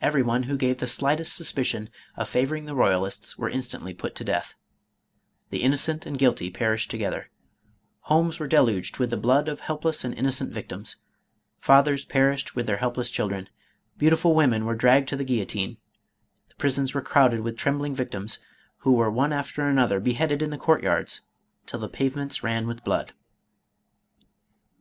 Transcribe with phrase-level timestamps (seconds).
[0.00, 4.24] Every one who gave the slightest suspicion of favoring the royalists were instantly put to
[4.24, 4.54] death.
[5.50, 5.80] The inno 22 506 MADAME ROLAND.
[5.80, 7.30] cent and guilty perished together.
[8.02, 10.98] Homes were del uged with the blood of helpless and innocent victims.
[11.58, 13.48] Fathers perished with their helpless children,
[13.96, 15.78] beautiful women were dragged to the guillotine,
[16.48, 18.38] the prisons were crowded with trembling victims,
[18.82, 21.22] who were one after an other beheaded in the court yards,
[21.66, 23.12] till the pavements ran with blood.